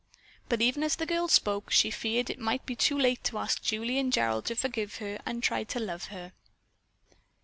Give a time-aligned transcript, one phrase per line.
[0.49, 3.37] But even as the girl spoke she feared that it might be too late to
[3.37, 6.33] ask Julie and Gerald to forgive her and try to love her.